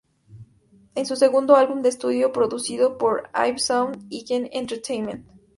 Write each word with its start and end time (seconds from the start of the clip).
Es 0.95 1.09
su 1.09 1.15
segundo 1.15 1.55
álbum 1.55 1.83
de 1.83 1.89
estudio 1.89 2.31
producido 2.31 2.97
por 2.97 3.29
I've 3.35 3.59
Sound 3.59 4.07
y 4.09 4.25
Geneon 4.25 4.49
Entertainment. 4.51 5.27